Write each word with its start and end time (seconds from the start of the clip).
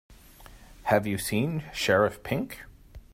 Have 0.85 1.05
you 1.05 1.19
seen 1.19 1.63
Sheriff 1.71 2.23
Pink? 2.23 2.61